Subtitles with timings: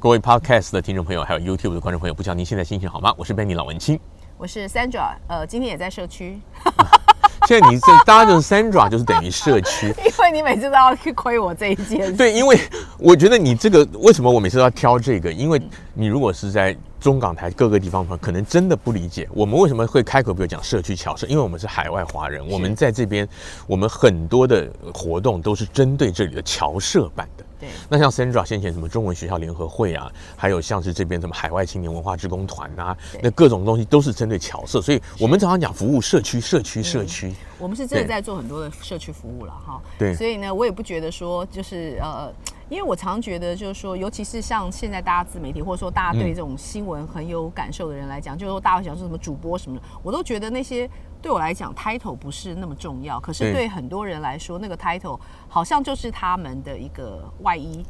[0.00, 3.12] 各位 Podcast 的听众朋友，还有 YouTube 的观众朋友，不知道您现在心情好吗？
[3.18, 4.00] 我是 Benny 老文青，
[4.38, 6.40] 我是 Sandra，呃，今天也在社区。
[7.46, 12.16] 现在你这大家就是 Sandra，就是等于社区， 因为你每次都要去亏我这一件。
[12.16, 12.58] 对，因为
[12.98, 15.30] 我觉得你这个为什么我每次都要挑这个？
[15.30, 15.60] 因为
[15.92, 23.28] 你如果是在中港台各个地方的话，可能真的不理解我们为什么会开口比如讲社区侨社，因为我们是海外华人，我们在这边，
[23.66, 27.44] 我们很多的活动都是针对这里的侨社办的。
[27.60, 37.28] 对，那像 Sandra 先前什么中文学校联合会啊，还有像是这边什么海外青年文化志工团啊，那各种东西都是针对侨社，所以我们常常讲服务社区，社区，社区。
[37.28, 39.80] 嗯，我们是真的在做很多的社区服务了哈。
[39.98, 42.32] 对，所以呢，我也不觉得说就是呃。
[42.70, 50.88] 因为我常觉得，就是说，尤其是像现在大家自媒体，或者说大家对这种新闻很有感受的人来讲，嗯、就是说大家会想说什么主播什么的，我都觉得那些
[51.22, 53.20] 对我来讲 title 不是那么重要。
[53.20, 57.84] 可是对很多人来说，那个 title 好像就是他们的一个外衣。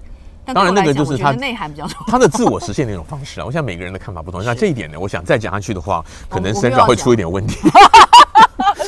[0.52, 3.46] 当然，那个就是他内涵比较重要，他的自我实现的一种方式啊。
[3.46, 7.56] 我想每个人的看法不同，那 这一点呢，我想再讲下去的话，可能 Sandra 会出一点问题。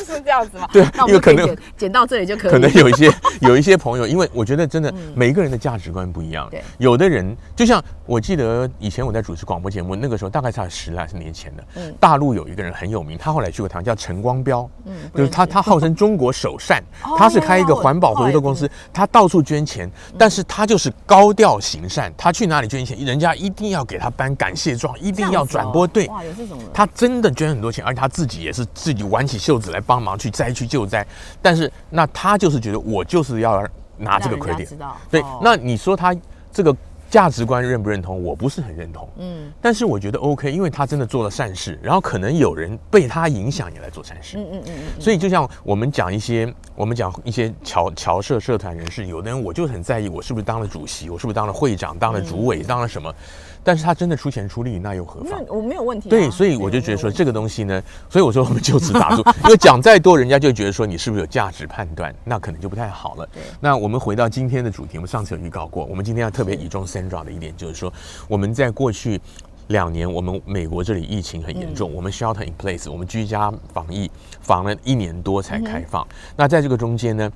[0.13, 0.67] 是这样子吗？
[0.71, 2.51] 对，因为可能剪到这里就可以。
[2.51, 6.47] 可能有一些 有一些朋友，因为我觉得真的每一个人的价值观不一样。
[6.49, 11.63] 对，有的人就像我记得以前我在主持广播节目，那个时候大概差十来年前的。
[11.75, 11.95] 嗯。
[11.99, 14.69] 大陆有一个人很有名，他后来去过台湾，叫陈光标。
[14.85, 14.93] 嗯。
[15.15, 16.83] 就是他，他号称中国首善，
[17.17, 25.85] 他是开一个环保回收公司，他到处捐钱，但是他就是高调行善，他去哪里捐钱，人家一定要给他颁感谢状，一定要转播。
[25.85, 26.07] 对。
[26.07, 26.67] 哇，有这种人。
[26.73, 31.05] 他真的捐很多钱，而且他自己也是自己挽起袖子来帮忙去灾区救灾，
[31.41, 33.63] 但是那他就是觉得我就是要
[33.97, 34.67] 拿这个 credit，
[35.09, 36.15] 对，哦、那你说他
[36.51, 36.75] 这个
[37.09, 38.23] 价值观认不认同？
[38.23, 53.13] 我不是很认同，嗯，但是我觉得 OK，因为他真的做了善事，然后可能有人被他影响也来做善事，嗯嗯嗯嗯，所以就像我们讲一些，我们讲一些侨侨社社团人士，有的人我就很在意，我是不是当了主席，我是不是当了会长，当了主委，当了什么。
[53.63, 55.41] 但是他真的出钱出力，那又何妨？
[55.47, 56.11] 我没有问题、啊。
[56.11, 63.27] 对，所以我就觉得说这个东西呢，所以我说我们就此打住， 因为讲再多，人家就觉得说你是不是有价值判断，那可能就不太好了。
[63.33, 63.41] 对。
[63.61, 67.91] 那我们回到今天的主题，我们上次有预告过，我们今天要特别倚重 Sandra 的一点就是说，
[68.27, 69.21] 我们在过去
[69.67, 76.03] 两年，我们美国这里疫情很严重，嗯、我们 shelter in place，我们居家防疫防了一年多才开放。
[76.03, 77.31] 嗯、那在这个中间呢，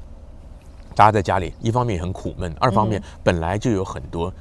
[0.93, 4.33] 大家在家里一方面也很苦闷，二方面本来就有很多。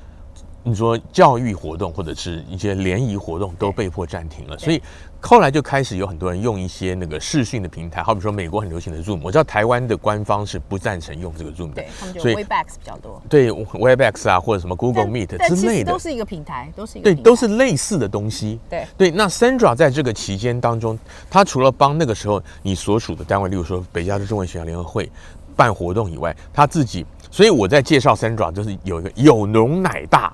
[0.69, 4.83] 你说教育活动或者是一些联谊活动都被迫暂停了，所以
[5.21, 18.85] 后来就开始有很多人用一些那个视讯的平台，好比说美国很流行的 Zoom，我知道台湾的官方是不赞成用这个 Zoom 的，对，他们就 Webex 比较多，对 Webex 啊或者什么 Google Meet 之类的，都是一个平台，都是一个对，都是类似的东西，对。
[18.99, 19.11] 对。
[19.13, 20.99] 那 Sandra 在这个期间当中，
[21.31, 25.09] 他除了帮那个时候你所属的单位，例如说北加州中文学校联合会
[25.55, 27.07] 办活动以外，他自己。
[27.29, 30.33] 所以我在介绍 Sandra，就是有一个有容乃大，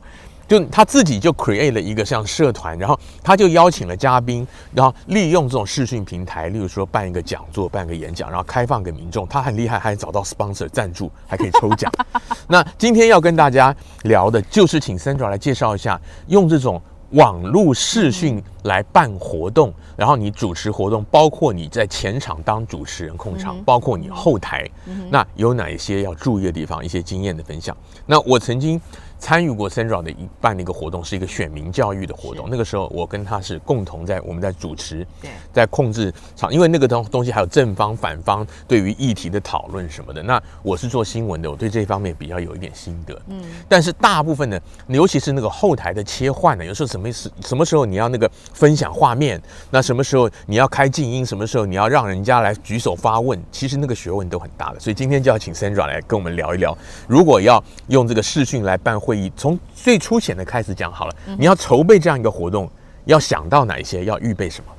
[0.48, 9.26] 就他自己就 create 了一个像社团，然后他就邀请了嘉宾，然后利用这种视讯平台，例如说办一个讲座、办个演讲，然后开放给民众。
[9.28, 11.90] 他很厉害，还找到 sponsor 赞助，还可以抽奖。
[12.48, 16.80] 那今天要跟大家聊的就是请 Sandra 来介绍一下，用这种。
[17.12, 24.66] 网络视讯来办活动，然后你主持活动，包括你在前场当主持人控场，包括你后台，
[25.10, 26.82] 那有哪一些要注意的地方？
[26.82, 27.76] 一些经验的分享。
[28.06, 28.80] 那我曾经。
[29.22, 32.48] 参与过 Sandra 的一办的一个活动，是一个选民教育的活动。
[32.50, 35.06] 那个时候，我跟他是共同在我们在主持，
[35.52, 40.20] 在控制场，因为那个东东西还有正方反方对于议题的讨论什么的。
[40.24, 43.16] 那我是做新闻的，我对这一方面比较有一点心得。
[43.28, 49.40] 嗯，但是大部分的，尤其是那个后台的切换呢，有时候什么时什么时候你要那个分享画面，
[49.70, 54.80] 那什么时候你要开静音，什么时候你要让人家来举手发问，其实那个学问都很大的。
[54.80, 59.11] 所以今天就要请 Sandra 来跟我们聊一聊，如果要用这个视讯来办会。
[59.12, 61.14] 会议从最粗浅的开始讲好了。
[61.38, 62.66] 你要筹备这样一个活动，
[63.04, 64.06] 要想到哪一些？
[64.06, 64.72] 要预备什么？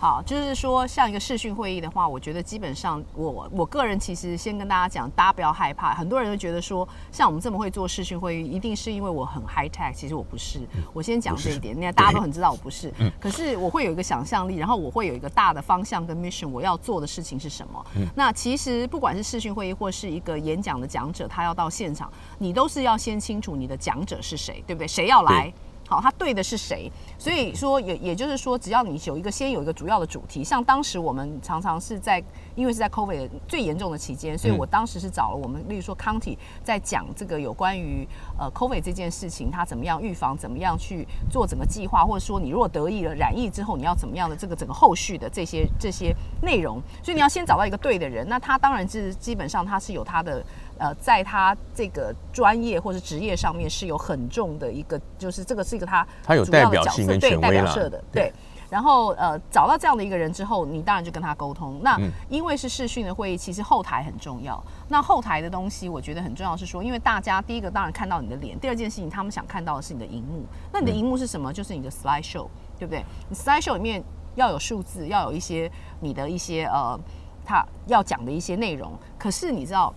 [0.00, 5.92] 好，就是说像一个视讯会议的话，我觉得基本上我我个人其实先跟大家讲，大家不要害怕。
[5.92, 9.92] 很多人都觉得说，像我们这么会做视讯会议，一定是因为我很 high tech。
[9.92, 10.60] 其实我不是。
[10.92, 12.94] 我先讲这一点，那大家都很知道我不是。
[13.18, 17.84] 可是我会有一个想象力，然后我会有一个大的方向跟 mission，我要做的事情是什么？
[18.14, 22.08] 那其实不管是视讯会议或是一个演讲的讲者，他要到现场，
[22.38, 24.86] 你都是要先清楚你的讲者是谁，对不对？
[24.86, 25.52] 谁要来？
[25.88, 26.92] 好，他对的是谁？
[27.18, 32.22] 所以说也也就是说，只要你有一个先有一个主要的主题，像当时我们常常是在，
[32.54, 38.06] 因为是在 COVID 最严重的期间，所以我当时是找了我们，例如说 County 在讲这个有关于
[38.38, 50.44] 呃 COVID 这件事情，它怎么样预防，怎么样去做整个计划，或者说你如果得意了染疫之后，你要怎么样的这个整个后续的这些这些内容，所以你要先找到一个对的人，那他当然是基本上他是有他的。
[50.78, 58.32] 呃，在他这个专业或者职业上面是有很重的一个，就是这个是一个他他有代表性跟权威了，对，代表色的，对。
[58.70, 61.80] 然后呃，找到这样的一个人之后，你当然就跟他沟通。
[61.82, 61.98] 那
[62.28, 64.62] 因为是视讯的会议，其实后台很重要。
[64.88, 70.44] 那后台的东西，我觉得很重要是说，因为大家第一个当然看到你的脸，第二件事情他们想看到的是你的荧幕。
[70.70, 71.50] 那你的荧幕是什么？
[71.50, 72.46] 就是你的 slide show，
[72.78, 73.02] 对不对？
[73.30, 74.04] 你 slide show 里面
[74.34, 77.00] 要有数字，要有一些你的一些呃，
[77.46, 78.92] 他要讲的一些内容。
[79.18, 79.94] 可是你知道？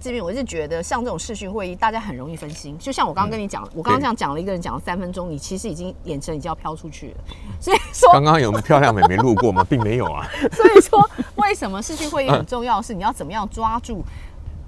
[0.00, 2.76] 这边我是觉得，像这种视讯会议，大家很容易分心。
[2.78, 7.16] 就像我刚刚跟你讲，嗯、我刚刚这样讲了一个人讲了三分钟，你其实已经眼神已经要飘出去了。
[7.60, 9.62] 所以说，刚刚有漂亮美眉路过吗？
[9.62, 10.26] 并没有啊。
[10.52, 12.82] 所以说，为什么视讯会议很重要？
[12.82, 14.02] 是你要怎么样抓住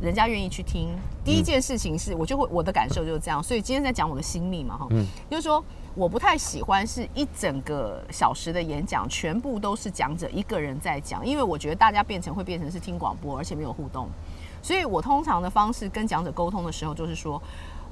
[0.01, 0.91] 人家愿意去听？
[1.25, 3.43] 第一件事情是我就会我的感受就是这样。
[3.43, 14.09] 所以今天在讲我的心理嘛，哈，嗯，就是说我不太喜欢是一整个小时的演讲全部都是讲者一个人在讲，因为我觉得大家变成会变成是听广播，而且没有互动。
[14.65, 17.41] 所以我通常的方式跟讲者沟通的时候，就是说，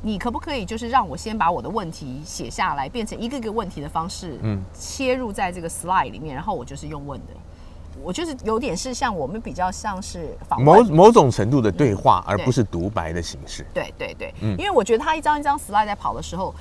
[0.00, 7.34] 你可不可以就是让我先把我的问题写下来，变成一个一个问题的方式，嗯，切入在这个 slide 里面，然后我就是用问的，
[8.02, 13.66] 我就是有点是像我们比较像是访某某种程度的对话，而不是独白的形式。
[13.74, 16.54] 对对对，嗯，因为我觉得他一张一张 slide 在跑的时候。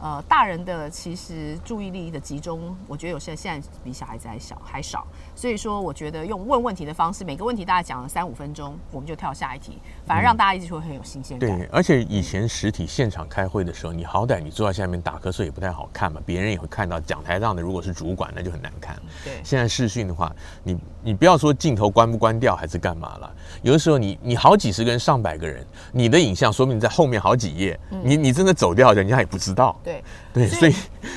[0.00, 11.58] 呃，大人的其实注意力的集中，我觉得有些现在比小孩子还小还少，所以说我觉得用问问题的方式，每个问题大家讲了三五分钟，我们就跳下一题，反而让大家一直会很有新鲜感。
[11.58, 17.00] 对，而且以前实体现场开会的时候，你好歹你坐在下面打瞌睡也不太好看嘛，别人也会看到。
[17.00, 18.96] 讲台上的如果是主管，那就很难看。
[19.24, 29.74] 对，现在视讯的话，你你不要说镜头关不关掉还是干嘛了，有的时候你你好几十个人、上百个人，你的影像说明你在后面好几页，嗯、你你真的走掉，人家也不知道。
[29.88, 30.02] 对
[30.32, 30.74] 对，所以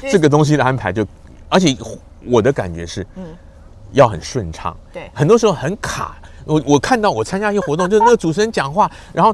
[0.09, 1.05] 这个东西的安排就，
[1.49, 1.75] 而且
[2.25, 3.25] 我的感觉是，嗯，
[3.91, 4.75] 要很顺畅。
[4.93, 6.17] 对，很多时候很卡。
[6.45, 9.33] 我我看到我参加一个活动，就是那个主持人讲话，然后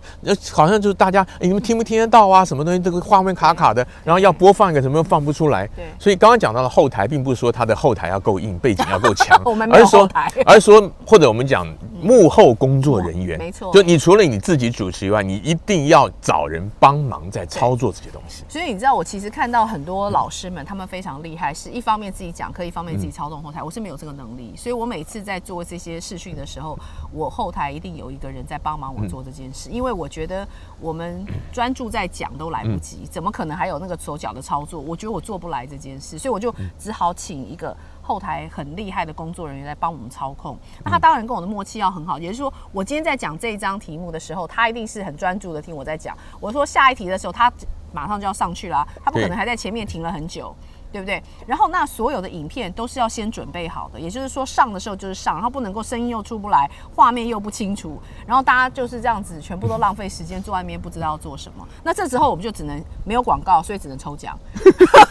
[0.51, 2.43] 好像就是大家，欸、你们听不听得到啊？
[2.45, 2.79] 什么东西？
[2.79, 5.67] 这个画面卡卡的，然后要播放一个什么又放不出来。
[5.75, 5.85] 对。
[5.99, 11.67] 所以刚刚讲到的后台，并不是说它的后台要够硬，背景要够强， 我们没有后台，而是说，而是说，或者我们讲
[12.01, 13.71] 幕后工作人员，没错。
[13.73, 18.43] 就你除了你自己主持以外，你一定要找人帮忙在操作这些东西。
[18.47, 23.63] 所以你知道，我其实看到很多老师们，他们非常厉害，是一方面自己讲课，一方面自己操纵后台。
[23.63, 26.77] 我是没有这个能力，所以我每次在做这些视讯的时候，
[27.11, 27.67] 我后台。
[27.77, 30.47] 一定有一个人在帮忙我做这件事，因为我觉得
[30.79, 34.79] 我们专注在讲都来不及，怎么可能还有那个手脚的操作？
[34.79, 40.57] 我觉得我做不来这件事，所以我就只好请一个后台很厉害的工作人员来帮我们操控。
[40.83, 46.17] 那他当然跟我的默契要很好，也就是说，我今天在讲这一张题目的时候，他一定是很专注的听我在讲。
[46.39, 47.51] 我说下一题的时候，他
[47.93, 50.55] 马上就要上去了，他不可能还在前面停了很久。
[50.91, 51.21] 对不对？
[51.45, 61.67] 然后那所有的影片都是要先准备好的，也就是说上的时候就是上，然后不能够声音又出不来，画面又不清楚，然后大家就是这样子，全部都浪费时间坐外面不知道要做什么。
[61.83, 64.37] 那这时候我们就只能没有广告，所以只能抽奖。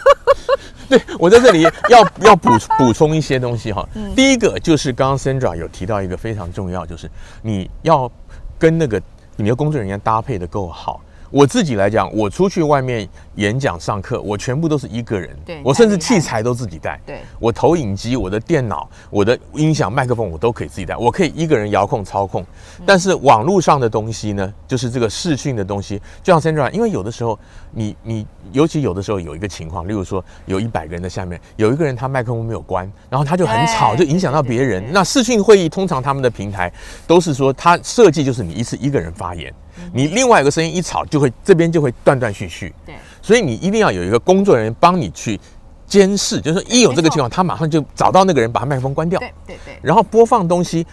[0.89, 3.87] 对，我在这里要要补补充一些东西哈。
[4.15, 7.09] 第一个就是刚刚 Sandra 有提到一个非常重要，就是
[7.41, 8.09] 你要
[8.57, 9.01] 跟那个
[9.35, 11.01] 你的工作人员搭配的够好。
[11.29, 15.35] 我自己来讲，我出去外面演讲、上课，我全部都是一个人。
[15.45, 16.99] 对，我甚至器材都自己带。
[17.05, 20.95] 对，我投影机、我的电脑、我的音响、麦克风，我都可以自己带。
[20.95, 22.45] 我可以一个人遥控操控。
[22.85, 27.37] 但是网络上的东西呢，就是这个视讯的东西，就像 Sandra，因为有的时候
[27.71, 34.83] 你你，尤其有的时候有一个情况，例如说有一百个人在下面，有一个人他麦克风没有关，然后他就很吵，就影响到别人。
[34.91, 36.71] 那视讯会议通常他们的平台
[37.05, 39.53] 都是说，他设计就是你一次一个人发言。
[39.93, 42.73] 你另外一个声音一吵，就会这边就会断断续续。
[42.85, 45.39] 对，所以你一定要有一个工作人员帮你去
[45.85, 49.19] 监视，就是说一有这个情况，他马上就找到那个人，把他麦克风关掉。
[49.19, 49.79] 对对对。
[49.81, 50.85] 然后播放东西，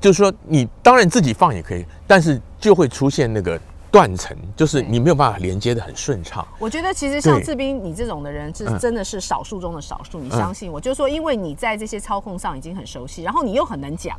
[0.00, 3.58] 就是说你当然自己放也可以，但是就会出现那个
[3.90, 6.46] 断层，就是你没有办法连接的很顺畅。
[6.58, 10.18] 我觉得其实像志斌你这种的人，是真的是少数中的少数。
[10.18, 14.18] 你相信我，就是说，因为你在这些操控上已经很熟悉，然后你又很能讲。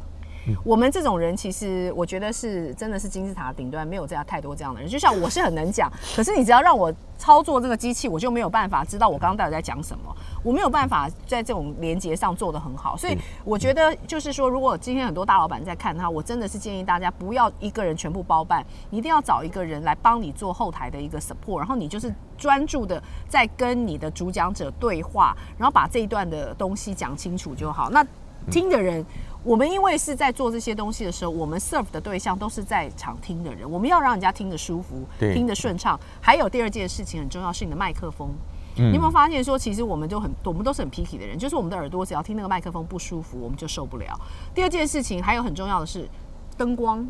[0.64, 4.90] 我们这种人，其实我觉得是真的是金字塔顶端，没有这样太多这样的人。
[4.90, 12.98] 就像我是很能讲，可是你只要让我操作这个机器，我就没有办法知道我刚刚到底在讲什么，我没有办法在这种连接上做得很好。
[12.98, 27.90] 所以我觉得就是说，如果今天很多大老板在看他，我真的是建议大家不要一个人全部包办，你一定要找一个人来帮你做后台的一个 support，然后你就是专注的在跟你的主讲者对话，然后把这一段的东西讲清楚就好。
[27.90, 28.06] 那
[28.52, 29.06] 听的人。
[29.44, 36.00] 我们因为是在做这些东西的时候，我们 serve 的对象都是在场听的人，我们要让人家听得舒服，听得顺畅。
[36.22, 38.30] 还有第二件事情很重要，是你的麦克风。
[38.78, 44.20] 嗯、你有没有发现说，其实我们就很，我们都是很 picky 的人，就是我们的耳朵只要听那个麦克风不舒服，我们就受不了。
[44.56, 46.10] 第二件事情还有很重要的是
[46.58, 47.06] 灯光。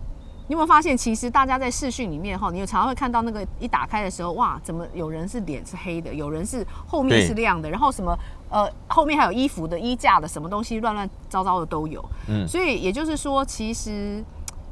[0.45, 8.13] 你有没有发现，其实大家在视讯里面哈，你有常常会看到那个一打开的时候，哇，怎么有人是脸是黑的，有人是后面是亮的，然后什么
[8.53, 12.03] 呃后面还有衣服的衣架的，什么东西乱乱糟糟的都有。
[12.27, 14.23] 嗯，所以也就是说，其实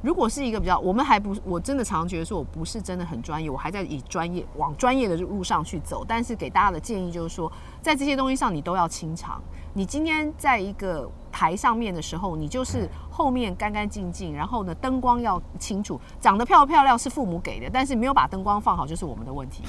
[0.04, 6.06] 如果是一个比较，我们还不，我真的常常觉得说我不是真的很专业，我还在以专业往专业的路上去走。
[6.08, 9.42] 但是给大家的建议就是说，在这些东西上你都要清场。
[9.74, 19.64] 你今天在一个台上面的时候，你就是后面干干净净，然后呢，灯光要清楚，长得漂不漂亮是父母给的，但是没有把灯光放好就是我们的问题。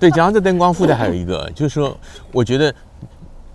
[0.00, 1.96] 对，讲到这灯光附带还有一个，就是说，
[2.32, 2.74] 我觉得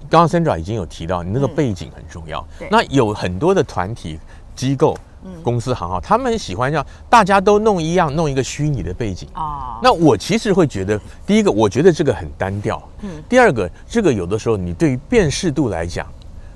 [0.09, 2.45] 刚刚 Sandra 已经有提到，你那个背景很重要。
[2.59, 4.19] 嗯、那有很多的团体
[4.55, 4.97] 机构。
[5.43, 9.77] 公司行号，他们喜欢让大家都弄一样，弄一个虚拟的背景哦。
[9.83, 10.97] 那我其实会觉得，
[11.27, 12.81] 第一个，我觉得这个很单调。
[13.01, 13.21] 嗯。
[13.27, 16.07] 第二个，这个有的时候你对于辨识度来讲，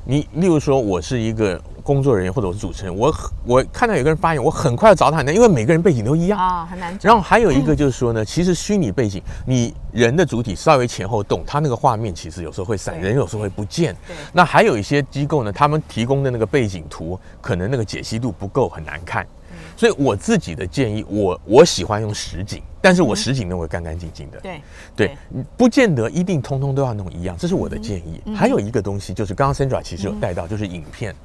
[0.05, 1.61] 你例如说我是一个。
[1.83, 3.13] 工作人员或者我是主持人，我
[3.45, 6.97] 我看到有个人发言，我很快要找他的，因为每个人背景都一样啊，很难。
[7.01, 13.93] 然后还有一个就是说呢，其实虚拟背景，你人的主体稍微前后动，它那个画面其实有时候会闪，人有时候会不见。
[14.31, 19.27] 那还有一些机构呢，他们提供的那个背景图，可能那个解析度不够，很难看。
[19.75, 24.39] 所以我自己的建议，我我喜欢用实景，但是我实景认为干干净净的。
[24.39, 24.61] 对
[24.95, 25.17] 对，
[25.57, 28.21] 不见得一定通通都要弄一样，这是我的建议。
[28.35, 31.15] 还有一个东西就是刚刚 Sandra 其实有带到，就是影片，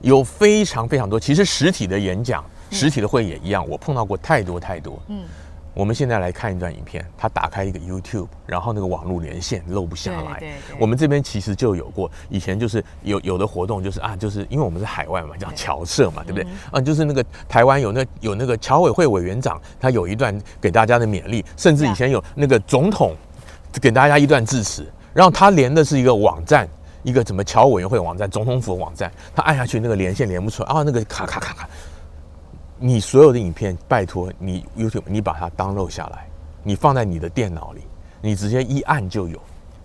[0.00, 1.18] 有非常非常多。
[1.20, 5.00] 其实实体的演讲、实体的会也一样，我碰到过太多太多。
[5.08, 5.22] 嗯。
[5.78, 10.40] 我们现在来看一段影片，他打开一个 YouTube，然后那个网络连线漏不下来。
[10.40, 10.76] 对对对。
[10.80, 16.44] 我们这边其实就有过，以前就是有有的活动，就是啊，就是因为我们是海外嘛，叫侨社嘛，对不对？
[16.72, 16.84] 嗯。
[16.84, 23.14] 就是那个台湾有那有那个侨委会委员长，他有一段给大家的勉励，甚至以前有那个总统
[23.80, 26.68] 给大家一段致辞，然后他连的是一个网站，
[27.04, 31.68] 一个什么侨委员会网站、总统府网站，他按下去那个连线连不出来啊，那个卡卡卡卡。
[32.78, 36.26] 你所有的影片，拜托你 YouTube，你把它 download 下来，
[36.62, 37.80] 你放在你的电脑里，
[38.20, 39.38] 你直接一按就有。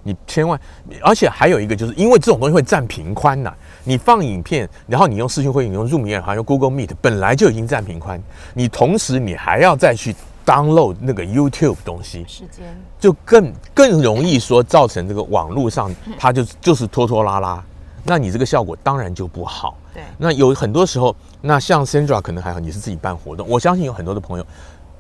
[0.05, 0.59] 你千万，
[1.01, 3.53] 而且还有一个，就是因为这种东西会占屏宽呐。
[3.85, 8.21] 你放影片，然后你用视讯会议，你用 Zoom 也好，用 Google Meet，本来就已经占屏宽，
[8.53, 10.13] 你同时你还要再去
[10.45, 17.63] download 那个 YouTube 东西，时间就更更容易说造成这个网络上它就就是拖拖拉拉，
[18.03, 19.77] 那你这个效果当然就不好。
[19.93, 23.47] 对，那有很多时候，那像 Sandra 可能还好，你是自己办活动。
[23.47, 24.45] 我相信有很多的朋友，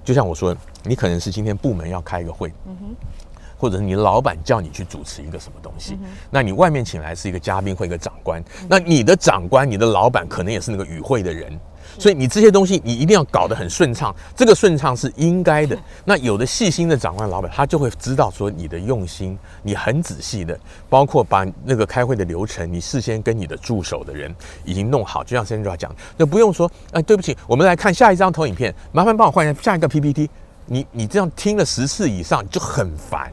[0.03, 2.95] 就像我说，你可能是今天部门要开一个会，嗯哼，
[3.57, 11.59] 或者是你老板叫你去主持一个什么东西，嗯，那你外面请来是一个嘉宾或一个长官，嗯，那你的长官、你的老板可能也是那个与会的人。
[11.97, 15.77] 所以你这些东西，你一定要搞得很顺畅，这个顺畅是应该的。
[16.05, 20.59] 那有的细心的长官老板，他就会知道说你的用心，你很仔细的，
[20.89, 24.33] 包括把那个开会的流程，你事先跟你的助手的人
[24.65, 25.23] 已经弄好。
[25.23, 30.29] 就像 Sandra 讲，那不用说，哎，对不起，我们来看下一张投影片，麻烦帮我换一下下一个 PPT。
[30.65, 33.31] 你你这样听了十次以上就很烦，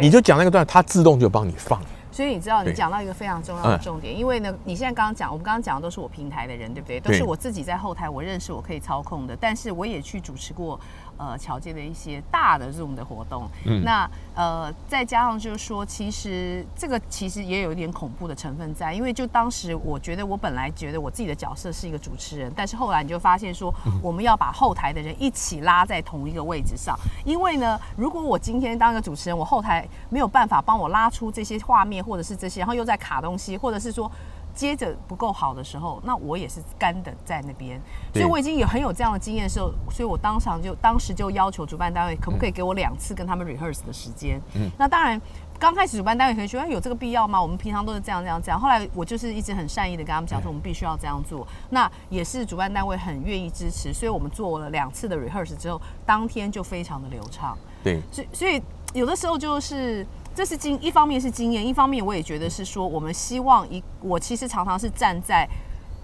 [0.00, 1.80] 你就讲那个段，它自动就帮你放。
[2.18, 6.98] 所以你知道，你讲到一个非常重要的重点，因为呢，你现在刚刚讲，我们刚刚讲的都是我平台的人，对不对？
[6.98, 9.36] 都是我自己在后台，我认识，我可以操控的。
[9.40, 10.80] 但是我也去主持过。
[11.18, 34.10] 呃，侨界的一些大的这种的活动，嗯，那呃，再加上就是说，其实这个其实也有一点恐怖的成分在，因为就当时我觉得我本来觉得我自己的角色是一个主持人，但是后来你就发现说，我们要把后台的人一起拉在同一个位置上，因为呢，如果我今天当一个主持人，我后台没有办法帮我拉出这些画面或者是这些，然后又在卡东西，或者是说。
[34.58, 37.80] 接着不够好的时候，那我也是干的在那边，
[38.12, 44.40] 所以我已经有很有这样的经验的时候，所以我当场就当时就要求主办单位可不可以给我两次跟他们 rehearse 的时间。
[44.56, 45.20] 嗯，那当然
[45.60, 47.40] 刚开始主办单位可能觉得有这个必要吗？
[47.40, 48.58] 我们平常都是这样这样这样。
[48.58, 51.46] 后来我就是一直很善意的跟他们讲说，我们必须要这样做。
[51.70, 57.56] 那也是主办单位很愿意支持，所以我们做了两次的 rehearse 之后，当天就非常的流畅。
[57.84, 58.60] 对，所以所以
[58.92, 60.04] 有的时候就是。
[60.38, 65.44] 这是经，一方面是经验，一方面我也觉得是说，我们希望一，我其实常常是站在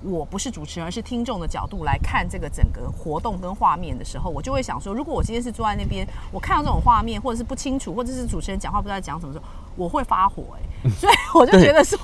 [0.03, 9.45] 我不是主持人，而是听众的角度来看这个整个活动跟画面的时候，我就会想说，如果我今天是坐在那边，我看到这种画面，或者是不清楚，或者是主持人讲话不知道讲什么时候，
[9.77, 10.91] 我会发火哎、欸。
[10.91, 11.97] 所以我就觉得说，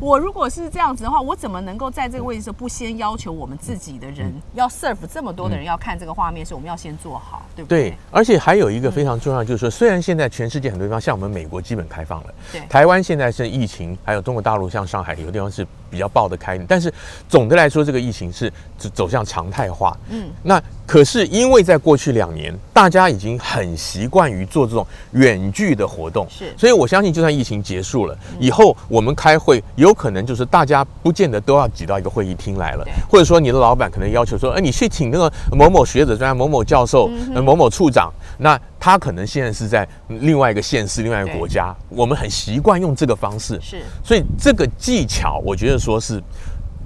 [0.00, 7.90] 我如果是这样子的话，我怎么能够在这个位置上不先要求我们自己的人要 serve 这么多的人要看这个画面，是我们要先做好，对不对？
[7.90, 16.92] 对，而且还有一个非常重要，就是说，虽然现在全世界很多地方，像我们美国基本开放了，对，台湾现在是疫情，还有中国大陆像上海有的地方是比较爆的开，但是
[17.28, 19.94] 总的来说，这个疫情是走向常态化。
[20.08, 37.06] 嗯，那可是因为在过去两年，大家已经很习惯于做这种远距的活动，是，所以我相信，就算疫情结束了以后，我们开会有可能就是大家不见得都要挤到一个会议厅来了，或者说你的老板可能要求说，哎，你去请那个某某学者专家、某某教授、
[37.40, 46.20] 某某处长，那他可能现在是在另外一个县市、另外一个国家，我们很习惯用这个方式，是，所以这个技巧，我觉得说是。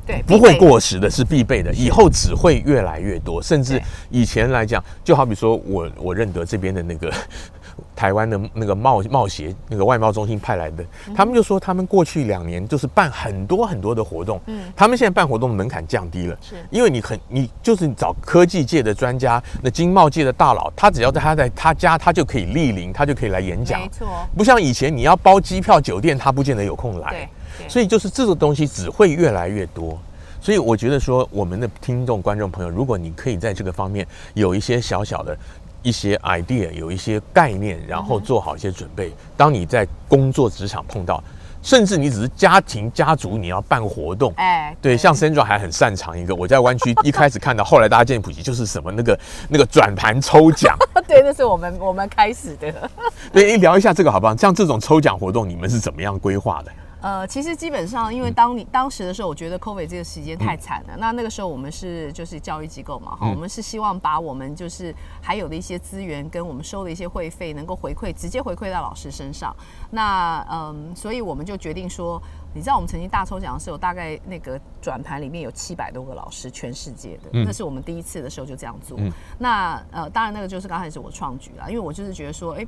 [0.06, 3.42] 对，不会过时的，是必备的，以后只会越来越多。
[3.42, 3.80] 甚至
[4.10, 7.12] 以前来讲，就好比说我我认得这边的那个
[7.96, 10.84] 台湾的那个贸贸协那个外贸中心派来的，
[11.14, 16.54] 他们就说他们过去两年就是办很多很多的活动，嗯，他们现在办活动的门槛降低了，是。
[16.70, 24.06] 因为你很你就是你找科技界的专家，那经贸界的大佬，他只要在他在他家，他就可以莅临，他就可以来演讲，没错，
[24.36, 27.28] 不像以前你要包机票酒店，他不见得有空来。
[27.68, 29.98] 所以就是这个东西只会越来越多，
[30.40, 35.36] 所以我觉得说，我们的听众观众朋友，如果你可以在这个方面有一些小小的
[35.82, 41.22] 一些 idea，有一些概念，然后做好一些准备，当你在工作职场碰到，
[41.62, 49.18] 甚至你只是家庭家族你要办活动，哎，对，像 Sandra 还很擅长一个，我在湾区一开始看到，后来大家渐渐普及，就是什么那个
[49.48, 50.76] 那个转盘抽奖，
[51.08, 52.90] 对，那是我们我们开始的，
[53.32, 54.36] 对，聊一下这个好不好？
[54.36, 56.72] 像这种抽奖活动，你们是怎么样规划的？
[57.04, 60.96] 呃，其实基本上，因为当你当时的时候，我觉得 COVID 这个时间太惨了。
[60.96, 69.54] 嗯、那那个时候我们是就是教育机构嘛，哈、嗯，我们是希望把我们就是还有的一些资源跟我们收的一些会费能够回馈，直接回馈到老师身上。
[69.90, 72.18] 那嗯，所以我们就决定说，
[72.54, 78.96] 你知道我们曾经大抽奖的时候，大概那个转盘里面有七百多个老师，全世界的，嗯、那是我们第一次的时候就这样做。
[78.98, 82.66] 嗯、那呃，当然那个就是刚开始我创举了，因为我就是觉得说，哎。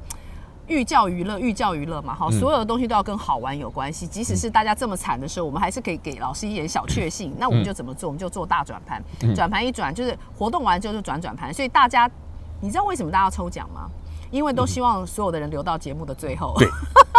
[0.68, 4.06] 寓教于乐，寓教于乐嘛，好，所有的东西都要跟好玩有关系。
[4.06, 7.34] 即使是大家这么惨的时候，我们还是可以给老师一点小确幸。
[7.38, 8.08] 那我们就怎么做？
[8.08, 9.02] 我们就做大转盘，
[9.34, 11.52] 转盘一转就是活动完之后就转转盘。
[11.52, 12.10] 所以大家，
[12.60, 13.88] 你知道为什么大家要抽奖吗？
[14.30, 16.54] 因为都希望所有的人留到节目的最后。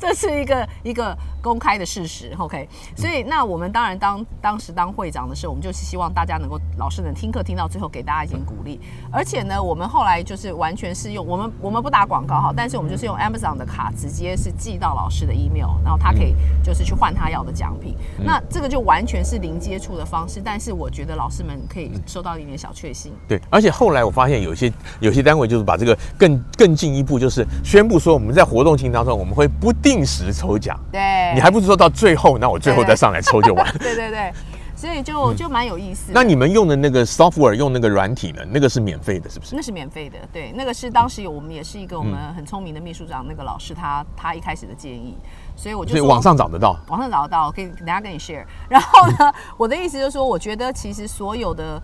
[0.00, 0.10] 对。
[0.10, 2.68] 这是一个一个公开的事实，OK。
[2.96, 8.80] 所以那我们当然当当时当会长的时候，我们就是希望大家能够老师能听课听到最后，给大家一点鼓励。
[9.12, 17.94] 而且呢，我们后来就是完全是用我们我们不打广告哈，但是我们就是用 Amazon 的卡直接是寄到老师的 email，然后他可以就是去换他要的奖品。
[18.18, 23.12] 那这个就完全是零接触的方式，但是我觉得老师们可以收到一点小确幸。
[23.28, 29.70] 对，而且后来我发现有些有些单位就是把这个更更进一步，就是宣布说我们在活动性当中我们会不。
[29.82, 33.66] 定时抽奖，对，你还不是说到最后，那我最后再上来抽就完。
[33.78, 34.32] 对对对，
[34.74, 36.12] 所以就就蛮有意思。
[36.12, 38.42] 那你们用的那个 software 用那个软体呢？
[38.50, 39.54] 那个是免费的，是不是？
[39.56, 45.16] 那是免费的，对，那个是当时有我们也是一个我们很聪明的秘书长那个老师他他一开始的建议，
[45.56, 48.44] 所以我就所以网上找得到，网上找得到，可以等下跟你 share。
[48.68, 51.82] 然后呢，我的意思就是说，我觉得其实所有的。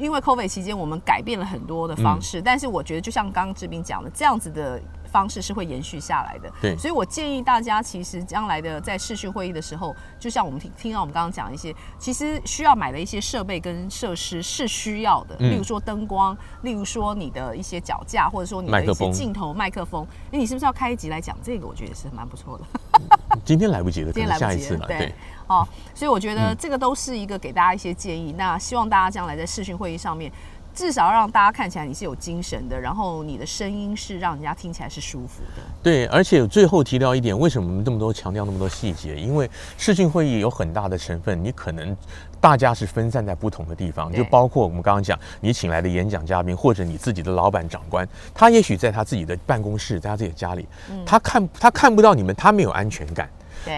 [0.00, 4.80] 因为 COVID 期间，我们改变了很多的方式，嗯、但是我觉得就像刚刚志斌讲的，这样子的
[5.10, 6.50] 方式是会延续下来的。
[6.60, 20.06] 对，所以我建议大家，其实将来的在视讯会议的时候，就像我们听听到我们刚刚讲一些，其实需要买的一些设备跟设施是需要的，嗯、例如说灯光，例如说你的一些脚架，或者说你的一些镜头、麦克风。
[20.30, 21.66] 哎，你是不是要开一集来讲这个？
[21.66, 22.64] 我觉得也是蛮不错的。
[23.44, 24.86] 今天来不及了，今天来不及了，下一次了。
[24.86, 24.98] 对。
[24.98, 25.14] 对
[25.48, 28.32] 哦，所以我觉得这个都是一个给大家一些建议。
[28.32, 30.30] 嗯、那希望大家将来在视讯会议上面，
[30.74, 35.62] 至少让大家看起来你是有精神的，然后你的声音是让人家听起来是舒服的。
[35.82, 39.16] 对，而且最后提到一点，为什么我们这么多强调那么多细节？
[39.16, 41.96] 因为视讯会议有很大的成分，你可能
[42.40, 50.68] 大家是分散在不同的地方，就包括我们刚刚讲，你请来的演讲嘉宾，或者你自己的老板长官，他也许在他自己的办公室，在他自己的家里，
[51.06, 53.28] 他看他看不到你们，他没有安全感。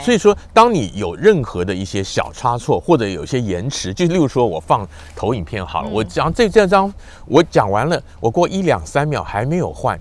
[0.01, 6.93] 所以说，当你有任何的一些小差错，或者有些延迟，就例如说我放投影片好了，我讲这这张
[7.27, 9.99] 我讲完了，我过一两三秒还没有换，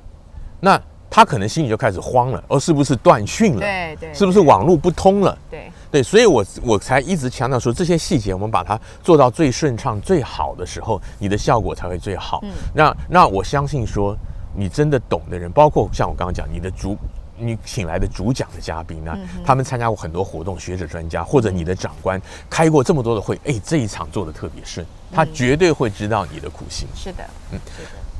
[0.59, 3.61] 那他可能心里就开始慌了，哦，是不是断讯了？
[3.61, 5.35] 对对，是不是网络不通了？
[5.49, 12.39] 对对，所以我我才一直强调说，这些细节我们把它做到最顺畅、最好的时候，你的效果才会最好。
[12.43, 14.15] 嗯，那那我相信说，
[14.55, 16.95] 你真的懂的人，包括像我刚刚讲，你的主。
[17.39, 19.17] 你请来的主讲的嘉宾呢？
[19.45, 26.87] 他们参加过很多活动，学者专家或者你的长官开过这么多的会，哎，这一场做的特别顺，他绝对会知道你的苦心。
[26.95, 27.59] 是的，嗯。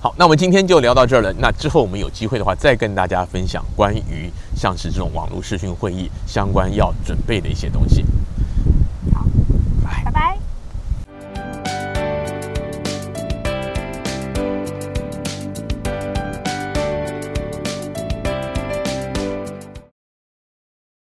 [0.01, 1.34] 好，那我们今天就聊到这儿了。
[1.38, 8.05] 那之后我们有机会的话，再跟大家分享关于像是这种网络视讯会议相关要准备的一些东西。